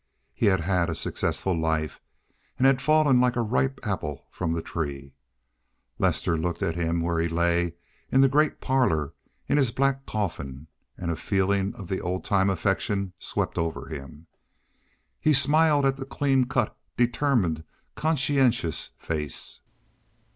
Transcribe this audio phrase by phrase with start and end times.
[0.33, 2.01] He had had a successful life,
[2.57, 5.13] and had fallen like a ripe apple from the tree.
[5.99, 7.75] Lester looked at him where he lay
[8.11, 9.13] in the great parlor,
[9.47, 10.65] in his black coffin,
[10.97, 14.25] and a feeling of the old time affection swept over him.
[15.19, 17.63] He smiled at the clean cut, determined,
[17.95, 19.61] conscientious face.